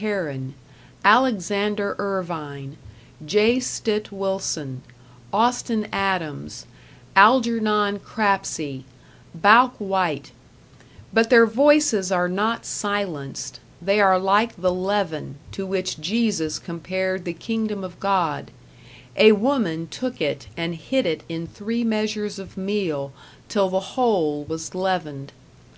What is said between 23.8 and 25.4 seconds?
whole was leavened.